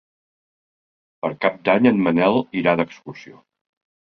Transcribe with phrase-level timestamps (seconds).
[1.25, 3.39] Per Cap d'Any en Manel irà d'excursió.